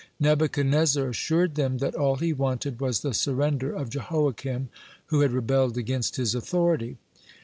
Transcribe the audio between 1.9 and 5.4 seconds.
all he wanted was the surrender of Jehoiakim, who had